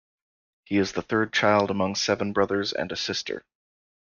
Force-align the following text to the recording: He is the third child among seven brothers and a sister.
He 0.63 0.79
is 0.79 0.93
the 0.93 1.03
third 1.03 1.31
child 1.31 1.69
among 1.69 1.93
seven 1.93 2.33
brothers 2.33 2.73
and 2.73 2.91
a 2.91 2.95
sister. 2.95 3.45